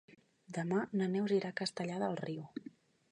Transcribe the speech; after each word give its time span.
Demà 0.57 0.79
na 1.01 1.09
Neus 1.15 1.33
irà 1.37 1.51
a 1.53 1.57
Castellar 1.61 1.99
del 2.05 2.17
Riu. 2.25 2.43